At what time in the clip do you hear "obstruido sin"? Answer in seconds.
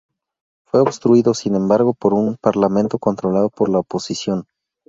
0.81-1.53